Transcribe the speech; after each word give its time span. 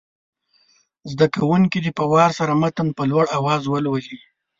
زده 1.11 1.25
کوونکي 1.35 1.77
دې 1.83 1.91
په 1.99 2.05
وار 2.11 2.31
سره 2.39 2.53
متن 2.61 2.87
په 2.97 3.03
لوړ 3.11 3.25
اواز 3.37 3.61
ولولي. 3.67 4.17